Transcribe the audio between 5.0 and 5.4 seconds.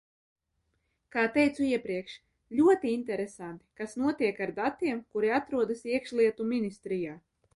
kuri